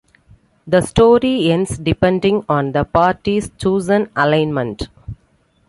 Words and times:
The 0.65 0.81
story 0.81 1.51
ends 1.51 1.77
depending 1.77 2.43
on 2.49 2.71
the 2.71 2.85
party's 2.85 3.51
chosen 3.59 4.09
alignment. 4.15 4.87